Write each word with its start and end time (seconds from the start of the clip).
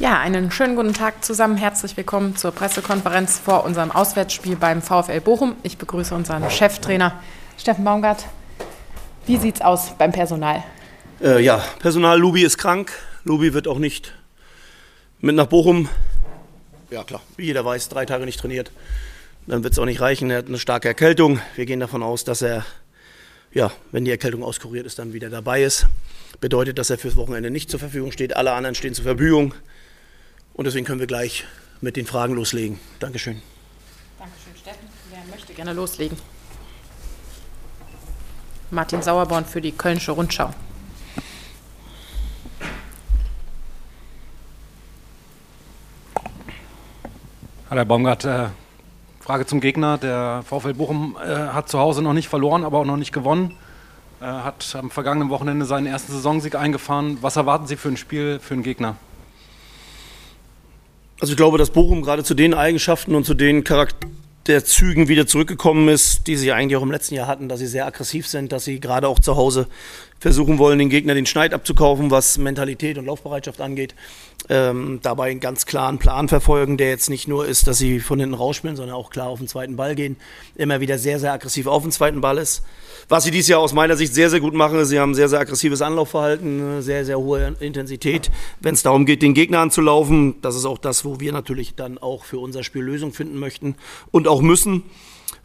Ja, 0.00 0.18
einen 0.18 0.50
schönen 0.50 0.74
guten 0.74 0.92
Tag 0.92 1.24
zusammen. 1.24 1.56
Herzlich 1.56 1.96
willkommen 1.96 2.34
zur 2.34 2.50
Pressekonferenz 2.50 3.38
vor 3.38 3.64
unserem 3.64 3.92
Auswärtsspiel 3.92 4.56
beim 4.56 4.82
VfL 4.82 5.20
Bochum. 5.20 5.54
Ich 5.62 5.78
begrüße 5.78 6.12
unseren 6.12 6.50
Cheftrainer 6.50 7.22
Steffen 7.58 7.84
Baumgart. 7.84 8.24
Wie 9.24 9.36
sieht's 9.36 9.60
aus 9.60 9.96
beim 9.96 10.10
Personal? 10.10 10.64
Äh, 11.22 11.44
ja, 11.44 11.64
Personal 11.78 12.18
Lubi 12.18 12.42
ist 12.42 12.58
krank. 12.58 12.90
Lubi 13.22 13.54
wird 13.54 13.68
auch 13.68 13.78
nicht 13.78 14.12
mit 15.20 15.36
nach 15.36 15.46
Bochum. 15.46 15.88
Ja, 16.90 17.04
klar, 17.04 17.22
wie 17.36 17.44
jeder 17.44 17.64
weiß, 17.64 17.88
drei 17.88 18.04
Tage 18.04 18.24
nicht 18.24 18.40
trainiert. 18.40 18.72
Dann 19.46 19.62
wird 19.62 19.74
es 19.74 19.78
auch 19.78 19.84
nicht 19.84 20.00
reichen. 20.00 20.28
Er 20.28 20.38
hat 20.38 20.48
eine 20.48 20.58
starke 20.58 20.88
Erkältung. 20.88 21.38
Wir 21.54 21.66
gehen 21.66 21.78
davon 21.78 22.02
aus, 22.02 22.24
dass 22.24 22.42
er, 22.42 22.66
ja, 23.52 23.70
wenn 23.92 24.04
die 24.04 24.10
Erkältung 24.10 24.42
auskuriert 24.42 24.86
ist, 24.86 24.98
dann 24.98 25.12
wieder 25.12 25.30
dabei 25.30 25.62
ist. 25.62 25.86
Bedeutet, 26.40 26.78
dass 26.78 26.90
er 26.90 26.98
fürs 26.98 27.14
Wochenende 27.14 27.52
nicht 27.52 27.70
zur 27.70 27.78
Verfügung 27.78 28.10
steht. 28.10 28.34
Alle 28.34 28.54
anderen 28.54 28.74
stehen 28.74 28.92
zur 28.92 29.04
Verfügung. 29.04 29.54
Und 30.54 30.66
deswegen 30.66 30.86
können 30.86 31.00
wir 31.00 31.08
gleich 31.08 31.44
mit 31.80 31.96
den 31.96 32.06
Fragen 32.06 32.34
loslegen. 32.34 32.78
Dankeschön. 33.00 33.42
Dankeschön, 34.18 34.52
Steffen. 34.56 34.88
Wer 35.10 35.18
möchte 35.28 35.52
gerne 35.52 35.72
loslegen? 35.72 36.16
Martin 38.70 39.02
Sauerborn 39.02 39.44
für 39.44 39.60
die 39.60 39.72
Kölnische 39.72 40.12
Rundschau. 40.12 40.50
Hallo 47.68 47.80
Herr 47.80 47.84
Baumgart, 47.84 48.24
äh, 48.24 48.46
Frage 49.18 49.46
zum 49.46 49.60
Gegner. 49.60 49.98
Der 49.98 50.44
VfL 50.46 50.74
Bochum 50.74 51.16
äh, 51.20 51.34
hat 51.34 51.68
zu 51.68 51.80
Hause 51.80 52.00
noch 52.00 52.12
nicht 52.12 52.28
verloren, 52.28 52.64
aber 52.64 52.78
auch 52.78 52.84
noch 52.84 52.96
nicht 52.96 53.12
gewonnen. 53.12 53.56
Äh, 54.20 54.26
hat 54.26 54.76
am 54.78 54.92
vergangenen 54.92 55.30
Wochenende 55.30 55.66
seinen 55.66 55.86
ersten 55.86 56.12
Saisonsieg 56.12 56.54
eingefahren. 56.54 57.18
Was 57.22 57.34
erwarten 57.34 57.66
Sie 57.66 57.76
für 57.76 57.88
ein 57.88 57.96
Spiel, 57.96 58.38
für 58.38 58.54
einen 58.54 58.62
Gegner? 58.62 58.96
Also 61.20 61.32
ich 61.32 61.36
glaube, 61.36 61.58
dass 61.58 61.70
Bochum 61.70 62.02
gerade 62.02 62.24
zu 62.24 62.34
den 62.34 62.54
Eigenschaften 62.54 63.14
und 63.14 63.24
zu 63.24 63.34
den 63.34 63.64
Charakterzügen 63.64 65.08
wieder 65.08 65.26
zurückgekommen 65.26 65.88
ist, 65.88 66.26
die 66.26 66.36
sie 66.36 66.52
eigentlich 66.52 66.76
auch 66.76 66.82
im 66.82 66.90
letzten 66.90 67.14
Jahr 67.14 67.28
hatten, 67.28 67.48
dass 67.48 67.60
sie 67.60 67.66
sehr 67.66 67.86
aggressiv 67.86 68.26
sind, 68.26 68.52
dass 68.52 68.64
sie 68.64 68.80
gerade 68.80 69.08
auch 69.08 69.18
zu 69.18 69.36
Hause 69.36 69.68
versuchen 70.24 70.56
wollen, 70.56 70.78
den 70.78 70.88
Gegner 70.88 71.12
den 71.12 71.26
Schneid 71.26 71.52
abzukaufen, 71.52 72.10
was 72.10 72.38
Mentalität 72.38 72.96
und 72.96 73.04
Laufbereitschaft 73.04 73.60
angeht. 73.60 73.94
Ähm, 74.48 75.00
dabei 75.02 75.30
einen 75.30 75.38
ganz 75.38 75.66
klaren 75.66 75.98
Plan 75.98 76.28
verfolgen, 76.28 76.78
der 76.78 76.88
jetzt 76.88 77.10
nicht 77.10 77.28
nur 77.28 77.46
ist, 77.46 77.66
dass 77.66 77.76
sie 77.76 78.00
von 78.00 78.18
hinten 78.18 78.34
rausspielen, 78.34 78.74
sondern 78.74 78.96
auch 78.96 79.10
klar 79.10 79.26
auf 79.26 79.38
den 79.38 79.48
zweiten 79.48 79.76
Ball 79.76 79.94
gehen. 79.94 80.16
Immer 80.56 80.80
wieder 80.80 80.96
sehr, 80.96 81.20
sehr 81.20 81.34
aggressiv 81.34 81.66
auf 81.66 81.82
den 81.82 81.92
zweiten 81.92 82.22
Ball 82.22 82.38
ist. 82.38 82.62
Was 83.10 83.24
sie 83.24 83.32
dieses 83.32 83.48
Jahr 83.48 83.60
aus 83.60 83.74
meiner 83.74 83.98
Sicht 83.98 84.14
sehr, 84.14 84.30
sehr 84.30 84.40
gut 84.40 84.54
machen, 84.54 84.78
ist, 84.78 84.88
sie 84.88 84.98
haben 84.98 85.14
sehr, 85.14 85.28
sehr 85.28 85.40
aggressives 85.40 85.82
Anlaufverhalten, 85.82 86.80
sehr, 86.80 87.04
sehr 87.04 87.18
hohe 87.18 87.54
Intensität, 87.60 88.30
wenn 88.62 88.72
es 88.72 88.82
darum 88.82 89.04
geht, 89.04 89.20
den 89.20 89.34
Gegner 89.34 89.58
anzulaufen. 89.58 90.40
Das 90.40 90.56
ist 90.56 90.64
auch 90.64 90.78
das, 90.78 91.04
wo 91.04 91.20
wir 91.20 91.32
natürlich 91.32 91.74
dann 91.74 91.98
auch 91.98 92.24
für 92.24 92.38
unser 92.38 92.64
Spiel 92.64 92.82
Lösung 92.82 93.12
finden 93.12 93.38
möchten 93.38 93.74
und 94.10 94.26
auch 94.26 94.40
müssen. 94.40 94.84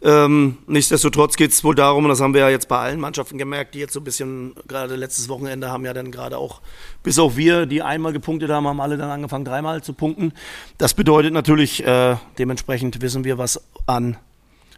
Ähm, 0.02 0.58
nichtsdestotrotz 0.68 1.36
geht 1.36 1.52
es 1.52 1.64
wohl 1.64 1.76
darum, 1.76 2.06
und 2.06 2.10
das 2.10 2.22
haben 2.22 2.34
wir 2.34 2.42
ja 2.42 2.50
jetzt 2.50 2.68
bei 2.70 2.78
allen 2.78 3.00
Mannschaften 3.00 3.38
gemerkt, 3.38 3.76
die 3.76 3.80
jetzt 3.80 3.94
so 3.94 4.00
ein 4.00 4.06
bisschen, 4.06 4.56
gerade 4.68 4.96
letztes 4.96 5.28
Wochenende 5.28 5.70
haben 5.70 5.86
ja 5.86 5.94
dann 5.94 6.12
gerade 6.12 6.38
auch, 6.38 6.62
bis 7.04 7.20
auf 7.20 7.36
wir, 7.36 7.66
die 7.66 7.82
einmal 7.82 8.14
gepunktet 8.14 8.50
haben, 8.50 8.68
haben 8.68 8.80
alle 8.80 8.98
dann 8.98 9.10
angefangen, 9.10 9.44
dreimal 9.44 9.84
zu 9.84 9.94
punkten. 9.94 10.32
Das 10.78 10.94
bedeutet 10.94 11.34
natürlich, 11.34 11.86
äh, 11.86 12.16
dementsprechend 12.38 13.02
wissen 13.02 13.26
wir, 13.26 13.38
was 13.38 13.62
an, 13.88 14.16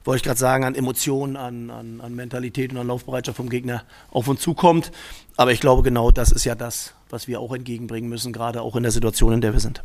wollte 0.03 0.17
ich 0.17 0.23
gerade 0.23 0.39
sagen, 0.39 0.63
an 0.63 0.73
Emotionen, 0.73 1.35
an, 1.35 1.69
an, 1.69 2.01
an 2.01 2.15
Mentalität 2.15 2.71
und 2.71 2.79
an 2.79 2.87
Laufbereitschaft 2.87 3.37
vom 3.37 3.49
Gegner 3.49 3.83
auf 4.09 4.27
uns 4.27 4.41
zukommt. 4.41 4.91
Aber 5.37 5.51
ich 5.51 5.59
glaube, 5.59 5.83
genau 5.83 6.09
das 6.09 6.31
ist 6.31 6.45
ja 6.45 6.55
das, 6.55 6.95
was 7.11 7.27
wir 7.27 7.39
auch 7.39 7.53
entgegenbringen 7.53 8.09
müssen, 8.09 8.33
gerade 8.33 8.63
auch 8.63 8.75
in 8.75 8.81
der 8.81 8.91
Situation, 8.91 9.33
in 9.33 9.41
der 9.41 9.53
wir 9.53 9.59
sind. 9.59 9.83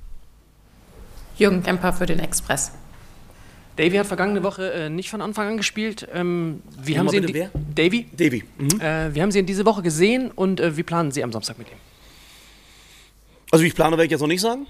Jürgen 1.37 1.63
Kemper 1.63 1.93
für 1.93 2.07
den 2.07 2.21
Express. 2.21 2.73
Davy 3.77 3.97
hat 3.97 4.07
vergangene 4.07 4.43
Woche 4.43 4.73
äh, 4.73 4.89
nicht 4.89 5.11
von 5.11 5.21
Anfang 5.21 5.49
an 5.49 5.57
gespielt. 5.57 6.09
Ähm, 6.13 6.63
wie 6.83 6.99
haben 6.99 7.09
Sie 7.09 7.21
bitte, 7.21 7.35
wer? 7.35 7.51
Davy? 7.75 8.07
Davy. 8.17 8.45
Mhm. 8.59 8.81
Äh, 8.81 9.15
wie 9.15 9.23
haben 9.23 9.31
Sie 9.31 9.39
ihn 9.39 9.47
diese 9.47 9.67
Woche 9.67 9.83
gesehen 9.83 10.31
und 10.31 10.61
äh, 10.61 10.77
wie 10.77 10.83
planen 10.83 11.13
Sie 11.13 11.23
am 11.23 11.33
Samstag 11.33 11.59
mit 11.59 11.69
ihm? 11.69 11.77
Also 13.51 13.63
wie 13.63 13.69
ich 13.69 13.75
plane, 13.75 13.93
werde 13.93 14.07
ich 14.07 14.11
jetzt 14.11 14.21
noch 14.21 14.27
nicht 14.27 14.41
sagen. 14.41 14.67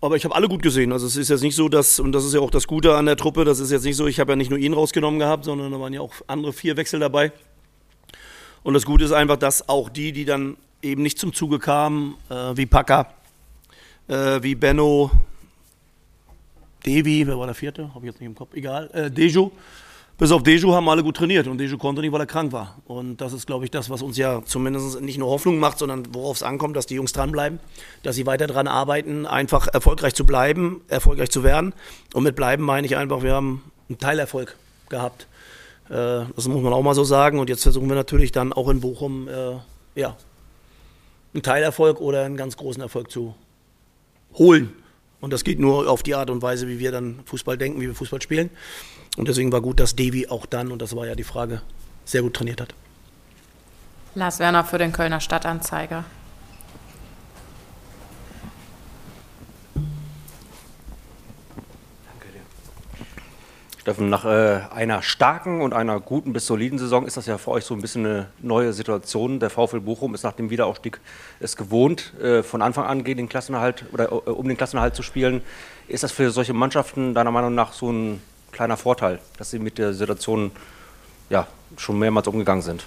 Aber 0.00 0.16
ich 0.16 0.24
habe 0.24 0.34
alle 0.34 0.48
gut 0.48 0.62
gesehen. 0.62 0.92
Also 0.92 1.06
es 1.06 1.16
ist 1.16 1.30
jetzt 1.30 1.42
nicht 1.42 1.54
so, 1.54 1.68
dass, 1.68 1.98
und 1.98 2.12
das 2.12 2.24
ist 2.24 2.34
ja 2.34 2.40
auch 2.40 2.50
das 2.50 2.66
Gute 2.66 2.94
an 2.94 3.06
der 3.06 3.16
Truppe, 3.16 3.44
das 3.44 3.58
ist 3.60 3.70
jetzt 3.70 3.84
nicht 3.84 3.96
so, 3.96 4.06
ich 4.06 4.20
habe 4.20 4.32
ja 4.32 4.36
nicht 4.36 4.50
nur 4.50 4.58
ihn 4.58 4.74
rausgenommen 4.74 5.18
gehabt, 5.18 5.44
sondern 5.44 5.72
da 5.72 5.80
waren 5.80 5.92
ja 5.92 6.00
auch 6.00 6.12
andere 6.26 6.52
vier 6.52 6.76
Wechsel 6.76 7.00
dabei. 7.00 7.32
Und 8.62 8.74
das 8.74 8.84
Gute 8.84 9.04
ist 9.04 9.12
einfach, 9.12 9.36
dass 9.36 9.68
auch 9.68 9.88
die, 9.88 10.12
die 10.12 10.24
dann 10.24 10.56
eben 10.82 11.02
nicht 11.02 11.18
zum 11.18 11.32
Zuge 11.32 11.58
kamen, 11.58 12.16
äh, 12.28 12.34
wie 12.54 12.66
Packer, 12.66 13.14
äh, 14.08 14.42
wie 14.42 14.54
Benno, 14.54 15.10
Devi, 16.84 17.26
wer 17.26 17.38
war 17.38 17.46
der 17.46 17.54
vierte? 17.54 17.94
Habe 17.94 18.00
ich 18.00 18.12
jetzt 18.12 18.20
nicht 18.20 18.28
im 18.28 18.34
Kopf, 18.34 18.54
egal. 18.54 18.90
Äh, 18.92 19.10
Deju. 19.10 19.50
Bis 20.16 20.30
auf 20.30 20.44
Deju 20.44 20.72
haben 20.72 20.88
alle 20.88 21.02
gut 21.02 21.16
trainiert 21.16 21.48
und 21.48 21.58
Deju 21.58 21.76
konnte 21.76 22.00
nicht, 22.00 22.12
weil 22.12 22.20
er 22.20 22.26
krank 22.26 22.52
war. 22.52 22.76
Und 22.86 23.20
das 23.20 23.32
ist, 23.32 23.46
glaube 23.46 23.64
ich, 23.64 23.72
das, 23.72 23.90
was 23.90 24.00
uns 24.00 24.16
ja 24.16 24.42
zumindest 24.44 25.00
nicht 25.00 25.18
nur 25.18 25.28
Hoffnung 25.28 25.58
macht, 25.58 25.78
sondern 25.78 26.04
worauf 26.14 26.36
es 26.36 26.42
ankommt, 26.44 26.76
dass 26.76 26.86
die 26.86 26.94
Jungs 26.94 27.12
dranbleiben, 27.12 27.58
dass 28.04 28.14
sie 28.14 28.24
weiter 28.24 28.46
dran 28.46 28.68
arbeiten, 28.68 29.26
einfach 29.26 29.66
erfolgreich 29.66 30.14
zu 30.14 30.24
bleiben, 30.24 30.82
erfolgreich 30.86 31.30
zu 31.30 31.42
werden. 31.42 31.74
Und 32.12 32.22
mit 32.22 32.36
bleiben 32.36 32.62
meine 32.62 32.86
ich 32.86 32.96
einfach, 32.96 33.22
wir 33.22 33.32
haben 33.32 33.62
einen 33.88 33.98
Teilerfolg 33.98 34.56
gehabt. 34.88 35.26
Äh, 35.88 36.26
das 36.36 36.46
muss 36.46 36.62
man 36.62 36.72
auch 36.72 36.82
mal 36.82 36.94
so 36.94 37.02
sagen. 37.02 37.40
Und 37.40 37.48
jetzt 37.48 37.64
versuchen 37.64 37.88
wir 37.88 37.96
natürlich 37.96 38.30
dann 38.30 38.52
auch 38.52 38.68
in 38.68 38.80
Bochum, 38.80 39.26
äh, 39.26 39.56
ja, 39.96 40.16
einen 41.32 41.42
Teilerfolg 41.42 42.00
oder 42.00 42.24
einen 42.24 42.36
ganz 42.36 42.56
großen 42.56 42.80
Erfolg 42.80 43.10
zu 43.10 43.34
holen. 44.34 44.72
Und 45.24 45.32
das 45.32 45.42
geht 45.42 45.58
nur 45.58 45.88
auf 45.88 46.02
die 46.02 46.14
Art 46.14 46.28
und 46.28 46.42
Weise, 46.42 46.68
wie 46.68 46.78
wir 46.78 46.92
dann 46.92 47.20
Fußball 47.24 47.56
denken, 47.56 47.80
wie 47.80 47.86
wir 47.86 47.94
Fußball 47.94 48.20
spielen. 48.20 48.50
Und 49.16 49.26
deswegen 49.26 49.50
war 49.52 49.62
gut, 49.62 49.80
dass 49.80 49.96
Devi 49.96 50.28
auch 50.28 50.44
dann, 50.44 50.70
und 50.70 50.82
das 50.82 50.94
war 50.94 51.06
ja 51.06 51.14
die 51.14 51.24
Frage, 51.24 51.62
sehr 52.04 52.20
gut 52.20 52.34
trainiert 52.34 52.60
hat. 52.60 52.74
Lars 54.14 54.38
Werner 54.38 54.64
für 54.64 54.76
den 54.76 54.92
Kölner 54.92 55.20
Stadtanzeiger. 55.20 56.04
Steffen, 63.84 64.08
nach 64.08 64.24
äh, 64.24 64.60
einer 64.74 65.02
starken 65.02 65.60
und 65.60 65.74
einer 65.74 66.00
guten 66.00 66.32
bis 66.32 66.46
soliden 66.46 66.78
Saison 66.78 67.04
ist 67.04 67.18
das 67.18 67.26
ja 67.26 67.36
für 67.36 67.50
euch 67.50 67.66
so 67.66 67.74
ein 67.74 67.82
bisschen 67.82 68.06
eine 68.06 68.26
neue 68.40 68.72
Situation. 68.72 69.40
Der 69.40 69.50
VfL 69.50 69.80
Bochum 69.80 70.14
ist 70.14 70.22
nach 70.22 70.32
dem 70.32 70.48
Wiederaufstieg 70.48 71.00
es 71.38 71.54
gewohnt, 71.54 72.14
äh, 72.18 72.42
von 72.42 72.62
Anfang 72.62 72.86
an 72.86 73.04
gegen 73.04 73.18
den 73.18 73.28
Klassenerhalt 73.28 73.84
oder 73.92 74.10
äh, 74.10 74.30
um 74.30 74.48
den 74.48 74.56
Klassenerhalt 74.56 74.96
zu 74.96 75.02
spielen. 75.02 75.42
Ist 75.86 76.02
das 76.02 76.12
für 76.12 76.30
solche 76.30 76.54
Mannschaften 76.54 77.12
deiner 77.12 77.30
Meinung 77.30 77.54
nach 77.54 77.74
so 77.74 77.92
ein 77.92 78.22
kleiner 78.52 78.78
Vorteil, 78.78 79.18
dass 79.36 79.50
sie 79.50 79.58
mit 79.58 79.76
der 79.76 79.92
Situation 79.92 80.50
ja, 81.28 81.46
schon 81.76 81.98
mehrmals 81.98 82.26
umgegangen 82.26 82.62
sind? 82.62 82.86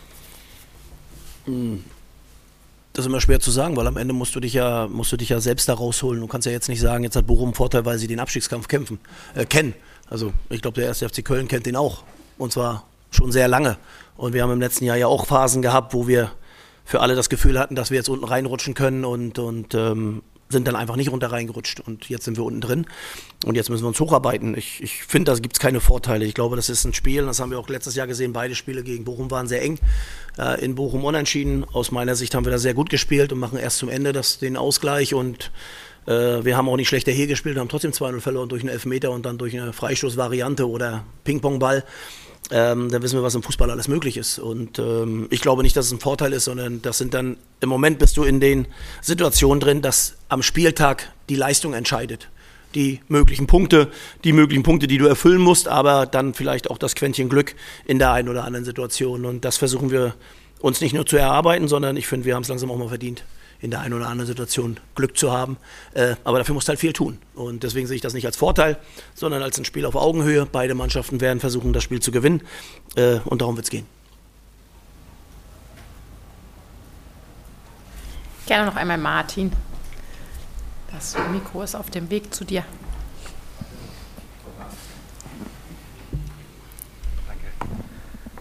Das 1.45 3.05
ist 3.05 3.09
immer 3.09 3.21
schwer 3.21 3.39
zu 3.39 3.51
sagen, 3.51 3.77
weil 3.77 3.85
am 3.85 3.97
Ende 3.97 4.15
musst 4.15 4.33
du 4.33 4.39
dich 4.39 4.53
ja, 4.53 4.87
musst 4.87 5.11
du 5.11 5.17
dich 5.17 5.29
ja 5.29 5.39
selbst 5.39 5.69
da 5.69 5.75
rausholen. 5.75 6.21
Du 6.21 6.25
kannst 6.25 6.47
ja 6.47 6.51
jetzt 6.51 6.69
nicht 6.69 6.81
sagen, 6.81 7.03
jetzt 7.03 7.15
hat 7.15 7.27
Bochum 7.27 7.49
einen 7.49 7.53
Vorteil, 7.53 7.85
weil 7.85 7.99
sie 7.99 8.07
den 8.07 8.19
Abstiegskampf 8.19 8.67
kämpfen, 8.67 8.97
äh, 9.35 9.45
kennen. 9.45 9.75
Also 10.09 10.33
ich 10.49 10.61
glaube, 10.61 10.75
der 10.75 10.85
erste 10.85 11.07
FC 11.07 11.23
Köln 11.23 11.47
kennt 11.47 11.65
den 11.65 11.75
auch. 11.75 12.03
Und 12.37 12.51
zwar 12.51 12.85
schon 13.11 13.31
sehr 13.31 13.47
lange. 13.47 13.77
Und 14.15 14.33
wir 14.33 14.43
haben 14.43 14.51
im 14.51 14.59
letzten 14.59 14.85
Jahr 14.85 14.97
ja 14.97 15.07
auch 15.07 15.25
Phasen 15.25 15.61
gehabt, 15.61 15.93
wo 15.93 16.07
wir 16.07 16.31
für 16.85 17.01
alle 17.01 17.15
das 17.15 17.29
Gefühl 17.29 17.59
hatten, 17.59 17.75
dass 17.75 17.91
wir 17.91 17.97
jetzt 17.97 18.09
unten 18.09 18.25
reinrutschen 18.25 18.73
können 18.73 19.03
und, 19.03 19.39
und 19.39 19.73
ähm, 19.75 20.21
sind 20.49 20.67
dann 20.67 20.75
einfach 20.75 20.95
nicht 20.95 21.11
runter 21.11 21.31
reingerutscht. 21.31 21.81
Und 21.81 22.07
jetzt 22.09 22.25
sind 22.25 22.37
wir 22.37 22.45
unten 22.45 22.61
drin. 22.61 22.85
Und 23.45 23.55
jetzt 23.55 23.69
müssen 23.69 23.83
wir 23.83 23.89
uns 23.89 23.99
hocharbeiten. 23.99 24.57
Ich, 24.57 24.81
ich 24.81 25.03
finde, 25.03 25.31
da 25.31 25.39
gibt 25.39 25.55
es 25.55 25.59
keine 25.59 25.81
Vorteile. 25.81 26.25
Ich 26.25 26.33
glaube, 26.33 26.55
das 26.55 26.69
ist 26.69 26.85
ein 26.85 26.93
Spiel, 26.93 27.25
das 27.25 27.39
haben 27.39 27.51
wir 27.51 27.59
auch 27.59 27.67
letztes 27.67 27.95
Jahr 27.95 28.07
gesehen, 28.07 28.33
beide 28.33 28.55
Spiele 28.55 28.83
gegen 28.83 29.03
Bochum 29.03 29.29
waren 29.29 29.47
sehr 29.47 29.61
eng. 29.61 29.79
Äh, 30.37 30.63
in 30.63 30.75
Bochum 30.75 31.03
unentschieden. 31.03 31.65
Aus 31.65 31.91
meiner 31.91 32.15
Sicht 32.15 32.33
haben 32.33 32.45
wir 32.45 32.51
da 32.51 32.57
sehr 32.57 32.73
gut 32.73 32.89
gespielt 32.89 33.33
und 33.33 33.39
machen 33.39 33.59
erst 33.59 33.77
zum 33.79 33.89
Ende 33.89 34.13
das, 34.13 34.39
den 34.39 34.55
Ausgleich 34.55 35.13
und 35.13 35.51
äh, 36.07 36.45
wir 36.45 36.55
haben 36.55 36.69
auch 36.69 36.77
nicht 36.77 36.87
schlechter 36.87 37.11
hier 37.11 37.27
gespielt, 37.27 37.57
haben 37.57 37.69
trotzdem 37.69 37.91
2-0 37.91 38.21
verloren 38.21 38.49
durch 38.49 38.61
einen 38.61 38.69
Elfmeter 38.69 39.11
und 39.11 39.25
dann 39.25 39.37
durch 39.37 39.59
eine 39.59 39.73
Freistoßvariante 39.73 40.67
oder 40.67 41.03
Ping-Pong-Ball. 41.25 41.83
Ähm, 42.49 42.89
dann 42.89 43.01
wissen 43.01 43.19
wir, 43.19 43.23
was 43.23 43.35
im 43.35 43.43
Fußball 43.43 43.69
alles 43.69 43.89
möglich 43.89 44.15
ist. 44.15 44.39
Und 44.39 44.79
ähm, 44.79 45.27
ich 45.31 45.41
glaube 45.41 45.63
nicht, 45.63 45.75
dass 45.75 45.87
es 45.87 45.91
ein 45.91 45.99
Vorteil 45.99 46.31
ist, 46.31 46.45
sondern 46.45 46.81
das 46.81 46.97
sind 46.97 47.13
dann, 47.13 47.35
im 47.59 47.67
Moment 47.67 47.99
bist 47.99 48.15
du 48.15 48.23
in 48.23 48.39
den 48.39 48.67
Situationen 49.01 49.59
drin, 49.59 49.81
dass 49.81 50.15
am 50.29 50.41
Spieltag 50.41 51.11
die 51.27 51.35
Leistung 51.35 51.73
entscheidet. 51.73 52.29
Die 52.73 53.01
möglichen 53.09 53.47
Punkte, 53.47 53.91
die 54.23 54.31
möglichen 54.31 54.63
Punkte, 54.63 54.87
die 54.87 54.97
du 54.97 55.07
erfüllen 55.07 55.41
musst, 55.41 55.67
aber 55.67 56.05
dann 56.05 56.33
vielleicht 56.33 56.69
auch 56.69 56.77
das 56.77 56.95
Quäntchen 56.95 57.27
Glück 57.27 57.55
in 57.85 57.99
der 57.99 58.13
einen 58.13 58.29
oder 58.29 58.45
anderen 58.45 58.65
Situation. 58.65 59.25
Und 59.25 59.43
das 59.43 59.57
versuchen 59.57 59.91
wir 59.91 60.15
uns 60.59 60.79
nicht 60.79 60.93
nur 60.93 61.05
zu 61.05 61.17
erarbeiten, 61.17 61.67
sondern 61.67 61.97
ich 61.97 62.07
finde, 62.07 62.25
wir 62.25 62.35
haben 62.35 62.43
es 62.43 62.49
langsam 62.49 62.71
auch 62.71 62.77
mal 62.77 62.87
verdient 62.87 63.23
in 63.59 63.71
der 63.71 63.81
einen 63.81 63.93
oder 63.93 64.07
anderen 64.07 64.27
Situation 64.27 64.79
Glück 64.95 65.17
zu 65.17 65.31
haben. 65.31 65.57
Äh, 65.93 66.15
aber 66.23 66.37
dafür 66.37 66.53
musst 66.53 66.67
du 66.67 66.69
halt 66.69 66.79
viel 66.79 66.93
tun. 66.93 67.17
Und 67.35 67.63
deswegen 67.63 67.87
sehe 67.87 67.95
ich 67.95 68.01
das 68.01 68.13
nicht 68.13 68.25
als 68.25 68.37
Vorteil, 68.37 68.77
sondern 69.15 69.41
als 69.41 69.57
ein 69.57 69.65
Spiel 69.65 69.85
auf 69.85 69.95
Augenhöhe. 69.95 70.45
Beide 70.45 70.75
Mannschaften 70.75 71.21
werden 71.21 71.39
versuchen, 71.39 71.73
das 71.73 71.83
Spiel 71.83 72.01
zu 72.01 72.11
gewinnen. 72.11 72.41
Äh, 72.95 73.19
und 73.25 73.41
darum 73.41 73.55
wird 73.55 73.65
es 73.65 73.71
gehen. 73.71 73.85
Gerne 78.45 78.65
noch 78.65 78.75
einmal 78.75 78.97
Martin. 78.97 79.51
Das 80.91 81.15
Mikro 81.31 81.63
ist 81.63 81.75
auf 81.75 81.89
dem 81.89 82.09
Weg 82.09 82.33
zu 82.33 82.45
dir. 82.45 82.63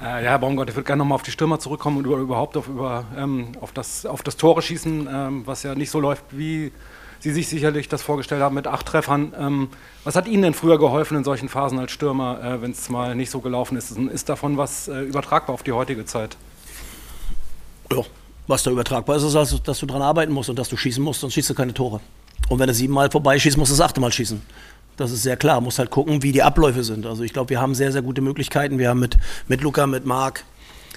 Äh, 0.07 0.25
ja, 0.25 0.37
Baumgart, 0.37 0.69
ich 0.69 0.77
würde 0.77 0.87
gerne 0.87 1.01
nochmal 1.01 1.17
auf 1.17 1.23
die 1.23 1.31
Stürmer 1.31 1.59
zurückkommen 1.59 1.99
und 1.99 2.07
über, 2.07 2.17
überhaupt 2.19 2.57
auf, 2.57 2.69
über, 2.69 3.05
ähm, 3.17 3.49
auf, 3.61 3.73
das, 3.73 4.07
auf 4.07 4.23
das 4.23 4.37
Tore 4.37 4.63
schießen, 4.63 5.09
ähm, 5.11 5.43
was 5.47 5.63
ja 5.63 5.75
nicht 5.75 5.91
so 5.91 5.99
läuft, 5.99 6.25
wie 6.31 6.73
Sie 7.19 7.33
sich 7.33 7.49
sicherlich 7.49 7.89
das 7.89 8.03
vorgestellt 8.03 8.43
haben 8.43 8.55
mit 8.55 8.67
acht 8.67 8.87
Treffern. 8.87 9.33
Ähm, 9.39 9.69
was 10.05 10.15
hat 10.15 10.29
Ihnen 10.29 10.43
denn 10.43 10.55
früher 10.55 10.79
geholfen 10.79 11.17
in 11.17 11.25
solchen 11.25 11.49
Phasen 11.49 11.79
als 11.79 11.91
Stürmer, 11.91 12.41
äh, 12.45 12.63
wenn 12.63 12.71
es 12.71 12.89
mal 12.89 13.17
nicht 13.17 13.31
so 13.31 13.41
gelaufen 13.41 13.77
ist? 13.77 13.91
Ist 13.91 14.29
davon 14.29 14.57
was 14.57 14.87
äh, 14.87 15.01
übertragbar 15.01 15.55
auf 15.55 15.63
die 15.63 15.73
heutige 15.73 16.05
Zeit? 16.05 16.37
Ja, 17.91 18.03
was 18.47 18.63
da 18.63 18.71
übertragbar 18.71 19.17
ist, 19.17 19.25
ist, 19.25 19.35
also, 19.35 19.59
dass 19.59 19.81
du 19.81 19.87
daran 19.87 20.03
arbeiten 20.03 20.33
musst 20.33 20.51
und 20.51 20.59
dass 20.59 20.69
du 20.69 20.77
schießen 20.77 21.03
musst, 21.03 21.21
sonst 21.21 21.35
schießt 21.35 21.51
du 21.51 21.55
keine 21.55 21.75
Tore. 21.75 22.01
Und 22.49 22.59
wenn 22.61 22.69
du 22.69 22.75
siebenmal 22.75 23.11
vorbeischießt, 23.11 23.57
musst 23.57 23.73
du 23.73 23.77
das 23.77 23.85
achte 23.85 24.01
Mal 24.01 24.13
schießen. 24.13 24.41
Das 24.97 25.11
ist 25.13 25.23
sehr 25.23 25.37
klar. 25.37 25.61
Muss 25.61 25.79
halt 25.79 25.91
gucken, 25.91 26.23
wie 26.23 26.33
die 26.33 26.43
Abläufe 26.43 26.83
sind. 26.83 27.07
Also 27.07 27.23
ich 27.23 27.33
glaube, 27.33 27.51
wir 27.51 27.61
haben 27.61 27.75
sehr, 27.75 27.93
sehr 27.93 28.03
gute 28.03 28.21
Möglichkeiten. 28.23 28.79
Wir 28.79 28.89
haben 28.89 29.01
mit, 29.01 29.17
mit 29.47 29.61
Luca, 29.61 29.87
mit 29.87 30.07
Marc, 30.07 30.45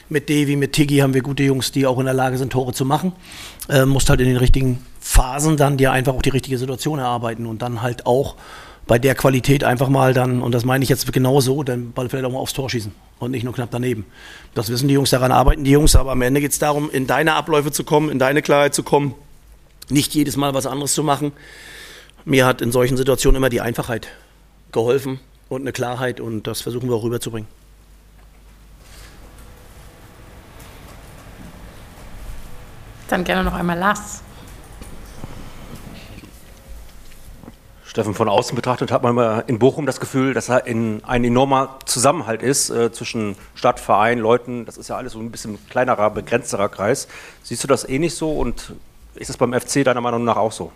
mit 0.07 0.29
Devi, 0.29 0.55
mit 0.55 0.73
Tiggy 0.73 0.97
haben 0.97 1.13
wir 1.13 1.21
gute 1.21 1.43
Jungs, 1.43 1.71
die 1.71 1.85
auch 1.85 1.99
in 1.99 2.05
der 2.05 2.13
Lage 2.13 2.37
sind, 2.37 2.51
Tore 2.51 2.73
zu 2.73 2.85
machen. 2.85 3.11
Äh, 3.67 3.85
musst 3.85 4.09
halt 4.09 4.21
in 4.21 4.27
den 4.27 4.37
richtigen 4.37 4.83
Phasen 4.99 5.57
dann 5.57 5.77
dir 5.77 5.91
einfach 5.91 6.13
auch 6.13 6.21
die 6.21 6.29
richtige 6.29 6.57
Situation 6.57 6.99
erarbeiten 6.99 7.45
und 7.45 7.61
dann 7.61 7.81
halt 7.81 8.05
auch 8.05 8.35
bei 8.87 8.97
der 8.97 9.13
Qualität 9.13 9.63
einfach 9.63 9.87
mal 9.87 10.15
dann, 10.15 10.41
und 10.41 10.51
das 10.51 10.65
meine 10.65 10.83
ich 10.83 10.89
jetzt 10.89 11.11
genauso, 11.13 11.61
den 11.61 11.91
Ball 11.91 12.09
vielleicht 12.09 12.25
auch 12.25 12.31
mal 12.31 12.39
aufs 12.39 12.53
Tor 12.53 12.71
schießen 12.71 12.91
und 13.19 13.29
nicht 13.29 13.43
nur 13.43 13.53
knapp 13.53 13.69
daneben. 13.69 14.05
Das 14.55 14.69
wissen 14.69 14.87
die 14.87 14.95
Jungs, 14.95 15.11
daran 15.11 15.31
arbeiten 15.31 15.63
die 15.63 15.69
Jungs, 15.69 15.95
aber 15.95 16.11
am 16.11 16.23
Ende 16.23 16.41
geht 16.41 16.53
es 16.53 16.59
darum, 16.59 16.89
in 16.89 17.05
deine 17.05 17.35
Abläufe 17.35 17.71
zu 17.71 17.83
kommen, 17.83 18.09
in 18.09 18.17
deine 18.17 18.41
Klarheit 18.41 18.73
zu 18.73 18.81
kommen, 18.81 19.13
nicht 19.89 20.15
jedes 20.15 20.37
Mal 20.37 20.55
was 20.55 20.65
anderes 20.65 20.93
zu 20.93 21.03
machen 21.03 21.33
mir 22.29 22.45
hat 22.45 22.61
in 22.61 22.71
solchen 22.71 22.95
Situationen 22.95 23.37
immer 23.37 23.49
die 23.49 23.61
Einfachheit 23.61 24.07
geholfen 24.71 25.19
und 25.49 25.61
eine 25.61 25.71
Klarheit 25.71 26.19
und 26.19 26.43
das 26.43 26.61
versuchen 26.61 26.87
wir 26.87 26.95
auch 26.95 27.03
rüberzubringen. 27.03 27.49
Dann 33.09 33.23
gerne 33.23 33.43
noch 33.43 33.55
einmal 33.55 33.77
Lars. 33.77 34.21
Steffen, 37.83 38.13
von 38.13 38.29
außen 38.29 38.55
betrachtet 38.55 38.91
hat 38.91 39.01
man 39.01 39.13
immer 39.13 39.43
in 39.47 39.57
Bochum 39.57 39.87
das 39.87 39.99
Gefühl, 39.99 40.35
dass 40.35 40.47
er 40.47 40.67
in 40.67 41.03
ein 41.05 41.23
enormer 41.23 41.79
Zusammenhalt 41.85 42.43
ist 42.43 42.69
äh, 42.69 42.91
zwischen 42.91 43.35
Stadt, 43.55 43.79
Verein, 43.79 44.19
Leuten. 44.19 44.65
Das 44.65 44.77
ist 44.77 44.89
ja 44.89 44.95
alles 44.95 45.13
so 45.13 45.19
ein 45.19 45.31
bisschen 45.31 45.57
kleinerer, 45.69 46.11
begrenzterer 46.11 46.69
Kreis. 46.69 47.07
Siehst 47.41 47.63
du 47.63 47.67
das 47.67 47.89
ähnlich 47.89 48.13
so 48.13 48.31
und 48.31 48.73
ist 49.15 49.31
es 49.31 49.37
beim 49.37 49.59
FC 49.59 49.83
deiner 49.83 50.01
Meinung 50.01 50.23
nach 50.23 50.37
auch 50.37 50.51
so? 50.51 50.71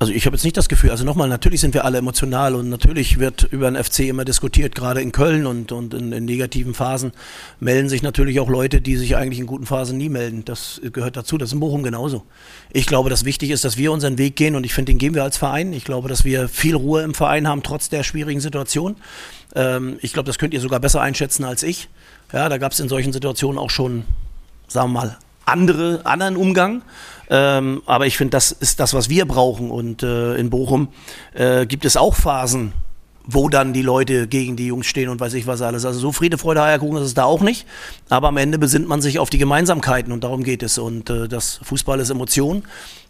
Also 0.00 0.12
ich 0.12 0.26
habe 0.26 0.36
jetzt 0.36 0.44
nicht 0.44 0.56
das 0.56 0.68
Gefühl, 0.68 0.90
also 0.92 1.04
nochmal, 1.04 1.28
natürlich 1.28 1.60
sind 1.60 1.74
wir 1.74 1.84
alle 1.84 1.98
emotional 1.98 2.54
und 2.54 2.68
natürlich 2.68 3.18
wird 3.18 3.42
über 3.50 3.68
den 3.68 3.82
FC 3.82 4.00
immer 4.00 4.24
diskutiert, 4.24 4.76
gerade 4.76 5.00
in 5.00 5.10
Köln 5.10 5.44
und, 5.44 5.72
und 5.72 5.92
in, 5.92 6.12
in, 6.12 6.24
negativen 6.24 6.72
Phasen 6.72 7.10
melden 7.58 7.88
sich 7.88 8.02
natürlich 8.02 8.38
auch 8.38 8.48
Leute, 8.48 8.80
die 8.80 8.96
sich 8.96 9.16
eigentlich 9.16 9.40
in 9.40 9.46
guten 9.46 9.66
Phasen 9.66 9.98
nie 9.98 10.08
melden. 10.08 10.44
Das 10.44 10.80
gehört 10.92 11.16
dazu, 11.16 11.36
das 11.36 11.48
ist 11.48 11.54
in 11.54 11.60
Bochum 11.60 11.82
genauso. 11.82 12.22
Ich 12.70 12.86
glaube, 12.86 13.10
dass 13.10 13.24
wichtig 13.24 13.50
ist, 13.50 13.64
dass 13.64 13.76
wir 13.76 13.90
unseren 13.90 14.18
Weg 14.18 14.36
gehen 14.36 14.54
und 14.54 14.62
ich 14.64 14.72
finde, 14.72 14.92
den 14.92 14.98
gehen 14.98 15.16
wir 15.16 15.24
als 15.24 15.36
Verein. 15.36 15.72
Ich 15.72 15.84
glaube, 15.84 16.08
dass 16.08 16.24
wir 16.24 16.48
viel 16.48 16.76
Ruhe 16.76 17.02
im 17.02 17.14
Verein 17.14 17.48
haben, 17.48 17.64
trotz 17.64 17.88
der 17.88 18.04
schwierigen 18.04 18.40
Situation. 18.40 18.94
Ähm, 19.56 19.98
ich 20.00 20.12
glaube, 20.12 20.28
das 20.28 20.38
könnt 20.38 20.54
ihr 20.54 20.60
sogar 20.60 20.78
besser 20.78 21.00
einschätzen 21.00 21.42
als 21.42 21.64
ich. 21.64 21.88
Ja, 22.32 22.48
da 22.48 22.58
gab 22.58 22.70
es 22.70 22.78
in 22.78 22.88
solchen 22.88 23.12
Situationen 23.12 23.58
auch 23.58 23.70
schon, 23.70 24.04
sagen 24.68 24.92
wir 24.92 25.00
mal, 25.00 25.18
andere, 25.48 26.00
anderen 26.04 26.36
Umgang. 26.36 26.82
Ähm, 27.30 27.82
aber 27.86 28.06
ich 28.06 28.16
finde, 28.16 28.30
das 28.32 28.52
ist 28.52 28.80
das, 28.80 28.94
was 28.94 29.08
wir 29.08 29.26
brauchen. 29.26 29.70
Und 29.70 30.02
äh, 30.02 30.36
in 30.36 30.50
Bochum 30.50 30.88
äh, 31.34 31.66
gibt 31.66 31.84
es 31.84 31.96
auch 31.96 32.14
Phasen, 32.14 32.72
wo 33.24 33.48
dann 33.48 33.72
die 33.72 33.82
Leute 33.82 34.26
gegen 34.26 34.56
die 34.56 34.66
Jungs 34.68 34.86
stehen 34.86 35.10
und 35.10 35.20
weiß 35.20 35.34
ich 35.34 35.46
was 35.46 35.60
alles. 35.60 35.84
Also 35.84 36.00
so 36.00 36.12
Friede, 36.12 36.38
Freude, 36.38 36.62
Eierkuchen 36.62 36.96
ist 36.98 37.08
es 37.08 37.14
da 37.14 37.24
auch 37.24 37.42
nicht. 37.42 37.66
Aber 38.08 38.28
am 38.28 38.38
Ende 38.38 38.58
besinnt 38.58 38.88
man 38.88 39.02
sich 39.02 39.18
auf 39.18 39.28
die 39.28 39.38
Gemeinsamkeiten 39.38 40.12
und 40.12 40.24
darum 40.24 40.42
geht 40.42 40.62
es. 40.62 40.78
Und 40.78 41.10
äh, 41.10 41.28
das 41.28 41.60
Fußball 41.62 42.00
ist 42.00 42.10
Emotion. 42.10 42.64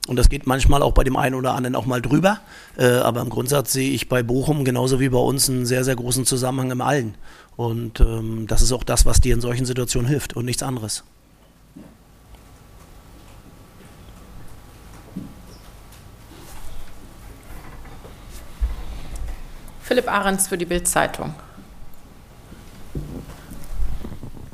Und 0.08 0.17
das 0.17 0.31
geht 0.31 0.46
manchmal 0.46 0.82
auch 0.82 0.93
bei 0.93 1.05
dem 1.05 1.17
einen 1.17 1.34
oder 1.34 1.55
anderen 1.55 1.76
auch 1.76 1.87
mal 1.87 2.02
drüber. 2.02 2.41
Äh, 2.76 2.87
aber 2.87 3.20
im 3.20 3.29
Grundsatz 3.29 3.73
sehe 3.73 3.91
ich 3.93 4.08
bei 4.08 4.23
Bochum 4.23 4.64
genauso 4.64 5.00
wie 5.00 5.11
bei 5.11 5.19
uns 5.19 5.49
einen 5.49 5.67
sehr, 5.67 5.84
sehr 5.84 5.96
großen 5.96 6.25
Zusammenhang 6.25 6.70
im 6.70 6.81
Allen. 6.81 7.14
Und 7.56 8.00
ähm, 8.00 8.46
das 8.49 8.62
ist 8.62 8.73
auch 8.73 8.84
das, 8.84 9.06
was 9.06 9.20
dir 9.20 9.34
in 9.34 9.41
solchen 9.41 9.67
Situationen 9.67 10.08
hilft 10.08 10.34
und 10.34 10.44
nichts 10.44 10.62
anderes. 10.62 11.05
Philipp 19.88 20.06
Ahrens 20.06 20.49
für 20.49 20.58
die 20.58 20.67
Bild-Zeitung. 20.67 21.35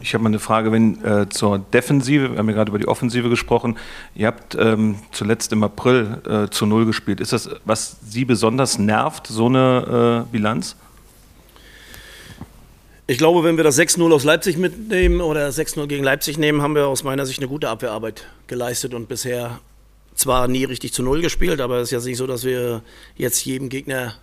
Ich 0.00 0.14
habe 0.14 0.22
mal 0.22 0.28
eine 0.28 0.38
Frage 0.38 0.70
wenn, 0.70 1.04
äh, 1.04 1.28
zur 1.28 1.58
Defensive. 1.58 2.30
Wir 2.30 2.38
haben 2.38 2.48
ja 2.48 2.54
gerade 2.54 2.68
über 2.68 2.78
die 2.78 2.86
Offensive 2.86 3.28
gesprochen. 3.28 3.76
Ihr 4.14 4.28
habt 4.28 4.54
ähm, 4.54 4.96
zuletzt 5.10 5.52
im 5.52 5.64
April 5.64 6.18
äh, 6.24 6.50
zu 6.50 6.66
Null 6.66 6.86
gespielt. 6.86 7.20
Ist 7.20 7.32
das, 7.32 7.50
was 7.64 7.96
Sie 8.08 8.24
besonders 8.24 8.78
nervt, 8.78 9.26
so 9.26 9.46
eine 9.46 10.24
äh, 10.24 10.30
Bilanz? 10.30 10.76
Ich 13.08 13.18
glaube, 13.18 13.42
wenn 13.42 13.56
wir 13.56 13.64
das 13.64 13.76
6-0 13.76 14.14
aus 14.14 14.22
Leipzig 14.22 14.56
mitnehmen 14.56 15.20
oder 15.20 15.48
6-0 15.48 15.88
gegen 15.88 16.04
Leipzig 16.04 16.38
nehmen, 16.38 16.62
haben 16.62 16.76
wir 16.76 16.86
aus 16.86 17.02
meiner 17.02 17.26
Sicht 17.26 17.40
eine 17.40 17.48
gute 17.48 17.70
Abwehrarbeit 17.70 18.24
geleistet 18.46 18.94
und 18.94 19.08
bisher 19.08 19.58
zwar 20.14 20.46
nie 20.46 20.62
richtig 20.62 20.92
zu 20.92 21.02
Null 21.02 21.22
gespielt, 21.22 21.60
aber 21.60 21.78
es 21.78 21.90
ist 21.90 22.04
ja 22.04 22.08
nicht 22.08 22.18
so, 22.18 22.28
dass 22.28 22.44
wir 22.44 22.82
jetzt 23.16 23.44
jedem 23.44 23.68
Gegner 23.68 24.14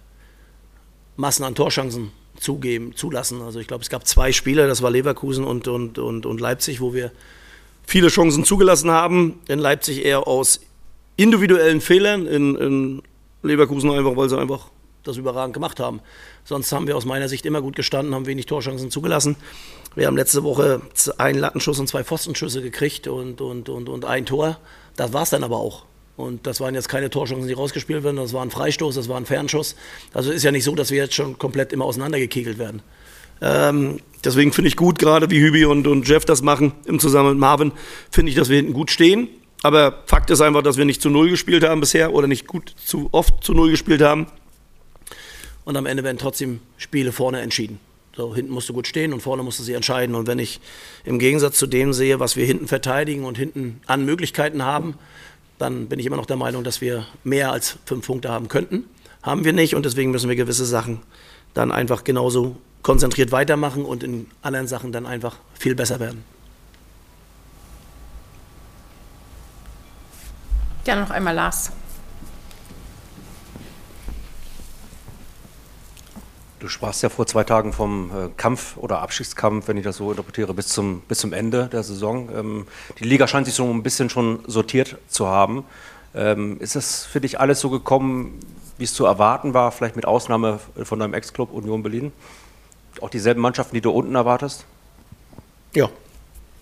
Massen 1.22 1.46
an 1.46 1.56
Torchancen 1.56 2.12
zugeben, 2.38 2.96
zulassen. 2.96 3.42
Also 3.42 3.60
ich 3.60 3.68
glaube, 3.68 3.84
es 3.84 3.90
gab 3.90 4.06
zwei 4.06 4.32
Spiele, 4.32 4.68
das 4.68 4.82
war 4.82 4.92
Leverkusen 4.92 5.46
und, 5.46 5.68
und, 5.68 6.00
und, 6.00 6.26
und 6.26 6.42
Leipzig, 6.42 6.82
wo 6.82 6.94
wir 6.94 7.12
viele 7.86 8.10
Chancen 8.10 8.44
zugelassen 8.44 8.92
haben. 8.92 9.40
In 9.48 9.60
Leipzig 9.60 10.04
eher 10.04 10.28
aus 10.28 10.60
individuellen 11.16 11.80
Fehlern, 11.80 12.26
in, 12.26 12.56
in 12.56 13.02
Leverkusen 13.44 13.92
einfach, 13.92 14.18
weil 14.18 14.30
sie 14.30 14.38
einfach 14.38 14.68
das 15.04 15.18
überragend 15.18 15.54
gemacht 15.54 15.80
haben. 15.80 16.02
Sonst 16.44 16.72
haben 16.72 16.88
wir 16.88 16.98
aus 16.98 17.06
meiner 17.06 17.30
Sicht 17.30 17.46
immer 17.46 17.62
gut 17.62 17.76
gestanden, 17.76 18.14
haben 18.16 18.26
wenig 18.26 18.48
Torchancen 18.48 18.92
zugelassen. 18.92 19.36
Wir 19.96 20.08
haben 20.08 20.18
letzte 20.18 20.44
Woche 20.44 20.82
einen 21.18 21.40
Lattenschuss 21.40 21.80
und 21.80 21.88
zwei 21.88 22.04
Pfostenschüsse 22.04 22.62
gekriegt 22.62 23.08
und, 23.08 23.42
und, 23.42 23.70
und, 23.70 23.90
und 23.90 24.06
ein 24.06 24.26
Tor. 24.26 24.58
Das 24.96 25.14
war 25.14 25.24
es 25.24 25.30
dann 25.30 25.44
aber 25.44 25.58
auch. 25.58 25.86
Und 26.18 26.46
das 26.46 26.60
waren 26.60 26.76
jetzt 26.76 26.90
keine 26.90 27.10
Torchancen, 27.10 27.48
die 27.48 27.54
rausgespielt 27.54 28.04
werden. 28.04 28.18
Das 28.18 28.34
war 28.34 28.44
ein 28.44 28.52
Freistoß, 28.52 28.96
das 28.96 29.10
war 29.10 29.18
ein 29.18 29.26
Fernschuss. 29.26 29.76
Also 30.14 30.32
ist 30.32 30.44
ja 30.44 30.52
nicht 30.52 30.64
so, 30.64 30.76
dass 30.76 30.92
wir 30.92 30.98
jetzt 30.98 31.16
schon 31.16 31.38
komplett 31.38 31.74
immer 31.74 31.86
auseinandergekegelt 31.86 32.58
werden. 32.58 32.82
Ähm, 33.42 34.00
deswegen 34.24 34.54
finde 34.54 34.68
ich 34.68 34.76
gut, 34.76 35.00
gerade 35.00 35.30
wie 35.32 35.40
Hübi 35.40 35.66
und, 35.66 35.88
und 35.88 36.08
Jeff 36.08 36.26
das 36.26 36.42
machen, 36.42 36.74
im 36.86 37.00
Zusammenhang 37.00 37.36
mit 37.36 37.42
Marvin, 37.42 37.72
finde 38.12 38.30
ich, 38.30 38.36
dass 38.36 38.50
wir 38.50 38.58
hinten 38.58 38.74
gut 38.74 38.92
stehen. 38.92 39.30
Aber 39.64 40.04
Fakt 40.06 40.30
ist 40.30 40.42
einfach, 40.42 40.64
dass 40.64 40.78
wir 40.78 40.86
nicht 40.86 41.02
zu 41.02 41.10
Null 41.10 41.30
gespielt 41.30 41.64
haben 41.64 41.82
bisher 41.82 42.14
oder 42.14 42.28
nicht 42.28 42.48
gut 42.48 42.74
zu 42.84 43.10
oft 43.12 43.44
zu 43.44 43.54
Null 43.54 43.72
gespielt 43.72 44.02
haben. 44.02 44.28
Und 45.66 45.78
am 45.78 45.86
Ende 45.86 46.04
werden 46.04 46.18
trotzdem 46.18 46.60
Spiele 46.78 47.12
vorne 47.12 47.42
entschieden. 47.42 47.80
So, 48.16 48.36
hinten 48.36 48.52
musst 48.52 48.68
du 48.68 48.74
gut 48.74 48.88
stehen 48.88 49.14
und 49.14 49.22
vorne 49.22 49.44
musst 49.44 49.60
du 49.60 49.64
sie 49.64 49.74
entscheiden. 49.74 50.16
Und 50.16 50.28
wenn 50.28 50.40
ich 50.40 50.60
im 51.06 51.18
Gegensatz 51.18 51.58
zu 51.58 51.68
dem 51.68 51.94
sehe, 51.94 52.20
was 52.20 52.36
wir 52.36 52.46
hinten 52.46 52.68
verteidigen 52.68 53.24
und 53.24 53.38
hinten 53.38 53.80
an 53.86 54.04
Möglichkeiten 54.04 54.66
haben, 54.66 54.96
dann 55.62 55.88
bin 55.88 56.00
ich 56.00 56.06
immer 56.06 56.18
noch 56.18 56.26
der 56.26 56.38
Meinung, 56.38 56.64
dass 56.64 56.82
wir 56.82 57.06
mehr 57.24 57.52
als 57.52 57.78
fünf 57.86 58.08
Punkte 58.08 58.30
haben 58.30 58.48
könnten. 58.48 58.86
Haben 59.22 59.46
wir 59.46 59.54
nicht 59.54 59.76
und 59.76 59.86
deswegen 59.86 60.12
müssen 60.12 60.28
wir 60.28 60.36
gewisse 60.36 60.66
Sachen 60.66 61.02
dann 61.54 61.72
einfach 61.72 62.04
genauso 62.04 62.56
konzentriert 62.82 63.32
weitermachen 63.32 63.86
und 63.86 64.04
in 64.04 64.28
anderen 64.42 64.68
Sachen 64.68 64.92
dann 64.92 65.06
einfach 65.06 65.38
viel 65.54 65.76
besser 65.76 66.00
werden. 66.00 66.24
Gerne 70.84 71.02
noch 71.02 71.12
einmal 71.12 71.36
Lars. 71.36 71.72
Sprachst 76.72 77.04
ja 77.04 77.10
vor 77.10 77.28
zwei 77.28 77.44
Tagen 77.44 77.74
vom 77.74 78.10
äh, 78.10 78.30
Kampf 78.38 78.78
oder 78.78 79.02
Abschiedskampf, 79.02 79.68
wenn 79.68 79.78
ich 79.78 79.84
das 79.84 79.98
so 79.98 80.10
interpretiere, 80.12 80.54
bis 80.54 80.68
zum, 80.70 81.02
bis 81.02 81.20
zum 81.20 81.34
Ende 81.34 81.68
der 81.68 81.84
Saison. 81.84 82.30
Ähm, 82.36 82.68
die 83.00 83.04
Liga 83.04 83.28
scheint 83.28 83.46
sich 83.46 83.56
so 83.56 83.70
ein 83.70 83.84
bisschen 83.84 84.10
schon 84.10 84.40
sortiert 84.48 84.98
zu 85.08 85.28
haben. 85.28 85.66
Ähm, 86.16 86.60
ist 86.60 86.76
das 86.76 87.06
für 87.06 87.22
dich 87.22 87.40
alles 87.40 87.60
so 87.60 87.70
gekommen, 87.70 88.40
wie 88.78 88.84
es 88.84 88.94
zu 88.94 89.06
erwarten 89.06 89.54
war, 89.54 89.72
vielleicht 89.72 89.96
mit 89.96 90.06
Ausnahme 90.06 90.60
von 90.84 91.00
deinem 91.00 91.14
Ex-Club 91.14 91.54
Union 91.54 91.84
Berlin? 91.84 92.12
Auch 93.00 93.10
dieselben 93.10 93.42
Mannschaften, 93.42 93.76
die 93.76 93.82
du 93.82 93.92
unten 93.92 94.16
erwartest? 94.16 94.66
Ja, 95.74 95.90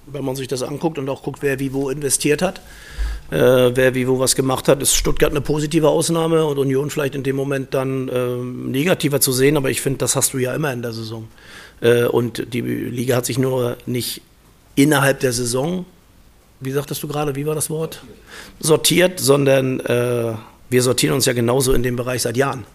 wenn 0.06 0.26
man 0.26 0.36
sich 0.36 0.48
das 0.48 0.64
anguckt 0.64 0.98
und 0.98 1.10
auch 1.10 1.24
guckt, 1.24 1.42
wer 1.42 1.60
wie 1.60 1.74
wo 1.74 1.90
investiert 1.90 2.42
hat 2.42 2.62
äh, 3.32 3.76
wer 3.76 3.96
wie 3.96 4.08
wo 4.08 4.20
was 4.20 4.36
gemacht 4.36 4.68
hat, 4.68 4.82
ist 4.82 4.96
Stuttgart 4.96 5.32
eine 5.32 5.42
positive 5.42 5.88
Ausnahme 5.88 6.46
und 6.46 6.58
Union 6.58 6.90
vielleicht 6.90 7.16
in 7.16 7.24
dem 7.24 7.36
Moment 7.36 7.74
dann 7.74 8.10
äh, 8.10 8.36
negativer 8.38 9.22
zu 9.22 9.32
sehen, 9.32 9.58
aber 9.58 9.70
ich 9.70 9.82
finde, 9.82 10.00
das 10.00 10.16
hast 10.16 10.34
du 10.34 10.38
ja 10.38 10.54
immer 10.54 10.74
in 10.74 10.82
der 10.82 10.94
Saison. 10.94 11.28
Äh, 11.82 12.06
und 12.06 12.54
die 12.54 12.62
Liga 12.62 13.16
hat 13.18 13.26
sich 13.26 13.38
nur 13.38 13.78
nicht 13.86 14.22
innerhalb 14.76 15.20
der 15.20 15.34
Saison, 15.34 15.86
wie 16.60 16.72
sagtest 16.72 17.04
du 17.04 17.08
gerade, 17.08 17.36
wie 17.36 17.46
war 17.46 17.56
das 17.56 17.70
Wort? 17.70 18.02
Sortiert, 18.60 19.20
sondern 19.20 19.80
äh, 19.82 20.34
wir 20.70 20.82
sortieren 20.82 21.16
uns 21.16 21.26
ja 21.26 21.34
genauso 21.34 21.74
in 21.74 21.84
dem 21.84 21.96
Bereich 21.96 22.24
seit 22.24 22.36
Jahren, 22.36 22.66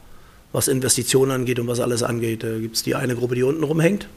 was 0.52 0.68
Investitionen 0.68 1.32
angeht 1.32 1.58
und 1.58 1.66
was 1.66 1.80
alles 1.80 2.02
angeht. 2.02 2.44
Da 2.44 2.58
gibt 2.58 2.76
es 2.76 2.82
die 2.82 2.94
eine 2.94 3.14
Gruppe, 3.16 3.34
die 3.34 3.42
unten 3.42 3.64
rumhängt, 3.64 4.08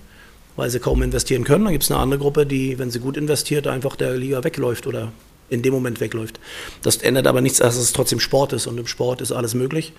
weil 0.57 0.69
sie 0.69 0.79
kaum 0.79 1.01
investieren 1.01 1.45
können. 1.45 1.63
Dann 1.63 1.71
gibt 1.71 1.85
es 1.85 1.91
eine 1.91 1.99
andere 2.01 2.19
Gruppe, 2.19 2.45
die, 2.45 2.77
wenn 2.77 2.91
sie 2.91 2.99
gut 2.99 3.15
investiert, 3.15 3.67
einfach 3.67 3.95
der 3.95 4.17
Liga 4.17 4.43
wegläuft 4.43 4.87
oder 4.87 5.13
in 5.49 5.61
dem 5.61 5.73
Moment 5.73 6.01
wegläuft. 6.01 6.39
Das 6.81 6.97
ändert 6.97 7.27
aber 7.27 7.39
nichts, 7.39 7.59
dass 7.59 7.77
es 7.77 7.93
trotzdem 7.93 8.19
Sport 8.19 8.51
ist 8.51 8.67
und 8.67 8.77
im 8.77 8.87
Sport 8.87 9.21
ist 9.21 9.31
alles 9.31 9.53
möglich. 9.53 9.93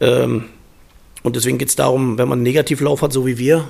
Ähm, 0.00 0.46
und 1.22 1.36
deswegen 1.36 1.58
geht 1.58 1.68
es 1.68 1.76
darum, 1.76 2.18
wenn 2.18 2.28
man 2.28 2.38
einen 2.38 2.42
Negativlauf 2.42 3.02
hat, 3.02 3.12
so 3.12 3.26
wie 3.26 3.38
wir, 3.38 3.68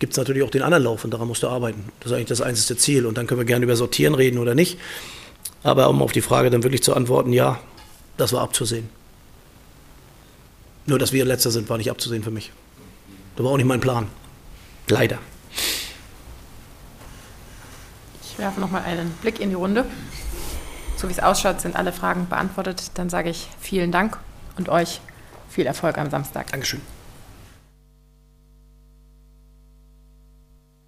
gibt 0.00 0.14
es 0.14 0.16
natürlich 0.16 0.42
auch 0.42 0.50
den 0.50 0.62
anderen 0.62 0.84
Lauf 0.84 1.04
und 1.04 1.12
daran 1.12 1.28
musst 1.28 1.42
du 1.42 1.48
arbeiten. 1.48 1.84
Das 2.00 2.10
ist 2.10 2.16
eigentlich 2.16 2.28
das 2.28 2.40
einzige 2.40 2.78
Ziel. 2.78 3.06
Und 3.06 3.18
dann 3.18 3.26
können 3.26 3.40
wir 3.40 3.44
gerne 3.44 3.64
über 3.64 3.76
Sortieren 3.76 4.14
reden 4.14 4.38
oder 4.38 4.54
nicht. 4.54 4.78
Aber 5.62 5.88
um 5.88 6.02
auf 6.02 6.12
die 6.12 6.20
Frage 6.20 6.50
dann 6.50 6.62
wirklich 6.62 6.82
zu 6.82 6.94
antworten, 6.94 7.32
ja, 7.32 7.60
das 8.16 8.32
war 8.32 8.42
abzusehen. 8.42 8.88
Nur, 10.86 10.98
dass 10.98 11.12
wir 11.12 11.24
letzter 11.24 11.50
sind, 11.50 11.68
war 11.68 11.78
nicht 11.78 11.90
abzusehen 11.90 12.22
für 12.22 12.30
mich. 12.30 12.50
Das 13.36 13.44
war 13.44 13.52
auch 13.52 13.56
nicht 13.56 13.66
mein 13.66 13.80
Plan. 13.80 14.08
Leider. 14.88 15.18
Ich 18.22 18.38
werfe 18.38 18.60
nochmal 18.60 18.82
einen 18.82 19.10
Blick 19.22 19.40
in 19.40 19.50
die 19.50 19.56
Runde. 19.56 19.84
So 20.96 21.08
wie 21.08 21.12
es 21.12 21.20
ausschaut, 21.20 21.60
sind 21.60 21.76
alle 21.76 21.92
Fragen 21.92 22.28
beantwortet. 22.28 22.90
Dann 22.94 23.08
sage 23.08 23.30
ich 23.30 23.48
vielen 23.60 23.92
Dank 23.92 24.18
und 24.56 24.68
euch 24.68 25.00
viel 25.48 25.66
Erfolg 25.66 25.98
am 25.98 26.10
Samstag. 26.10 26.50
Dankeschön. 26.50 26.80